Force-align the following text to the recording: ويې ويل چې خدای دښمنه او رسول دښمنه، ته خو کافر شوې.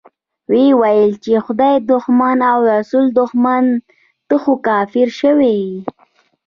ويې 0.51 0.67
ويل 0.81 1.11
چې 1.23 1.31
خدای 1.45 1.75
دښمنه 1.91 2.45
او 2.53 2.59
رسول 2.73 3.05
دښمنه، 3.19 3.71
ته 4.27 4.35
خو 4.41 4.53
کافر 4.67 5.07
شوې. 5.19 5.57